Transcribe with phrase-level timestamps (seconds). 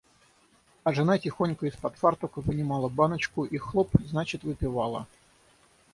[0.83, 5.05] А жена тихонько из-под фартука вынимала баночку и хлоп, значит, выпивала.